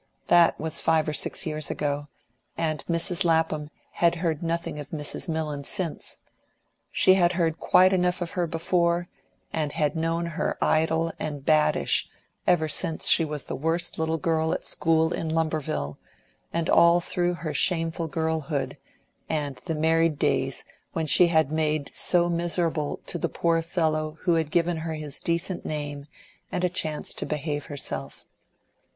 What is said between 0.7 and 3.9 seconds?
five or six years ago, and Mrs. Lapham